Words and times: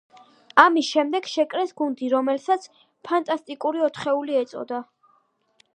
ამის 0.61 0.87
შემდეგ 0.93 1.29
შეკრეს 1.33 1.73
გუნდი, 1.81 2.09
რომელსაც 2.15 2.67
„ფანტასტიკური 3.09 3.87
ოთხეული“ 3.91 4.41
ეწოდა. 4.43 4.83